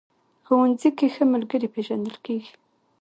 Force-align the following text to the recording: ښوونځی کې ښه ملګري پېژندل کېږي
ښوونځی 0.45 0.89
کې 0.97 1.07
ښه 1.13 1.23
ملګري 1.33 1.67
پېژندل 1.73 2.15
کېږي 2.25 2.51